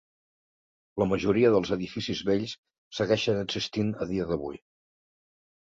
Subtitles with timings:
[1.01, 2.57] La majoria dels edificis vells
[3.01, 4.63] segueixen existint a dia d'avui.